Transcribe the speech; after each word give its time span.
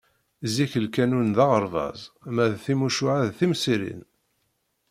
Zik, 0.53 0.71
lkanun 0.85 1.29
d 1.35 1.37
aɣerbaz 1.45 1.99
ma 2.33 2.45
d 2.51 2.53
timucuha 2.63 3.15
d 3.27 3.29
timsirin. 3.37 4.01